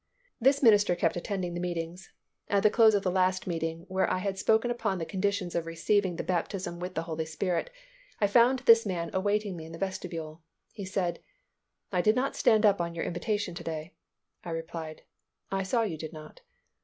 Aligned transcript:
This 0.39 0.63
minister 0.63 0.95
kept 0.95 1.15
attending 1.15 1.53
the 1.53 1.59
meetings. 1.59 2.11
At 2.49 2.63
the 2.63 2.71
close 2.71 2.95
of 2.95 3.03
the 3.03 3.11
last 3.11 3.45
meeting 3.45 3.85
where 3.87 4.11
I 4.11 4.17
had 4.17 4.39
spoken 4.39 4.71
upon 4.71 4.97
the 4.97 5.05
conditions 5.05 5.53
of 5.53 5.67
receiving 5.67 6.15
the 6.15 6.23
baptism 6.23 6.79
with 6.79 6.95
the 6.95 7.03
Holy 7.03 7.23
Spirit, 7.25 7.69
I 8.19 8.25
found 8.25 8.63
this 8.65 8.83
man 8.83 9.11
awaiting 9.13 9.55
me 9.55 9.65
in 9.67 9.73
the 9.73 9.77
vestibule. 9.77 10.41
He 10.73 10.85
said, 10.85 11.19
"I 11.91 12.01
did 12.01 12.15
not 12.15 12.35
stand 12.35 12.65
up 12.65 12.81
on 12.81 12.95
your 12.95 13.05
invitation 13.05 13.53
to 13.53 13.63
day." 13.63 13.93
I 14.43 14.49
replied, 14.49 15.03
"I 15.51 15.61
saw 15.61 15.83
you 15.83 15.99
did 15.99 16.13
not." 16.13 16.41